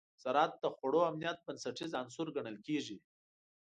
زراعت 0.23 0.53
د 0.59 0.65
خوړو 0.75 1.01
امنیت 1.09 1.37
بنسټیز 1.45 1.91
عنصر 2.01 2.27
ګڼل 2.35 2.57
کېږي. 2.67 2.97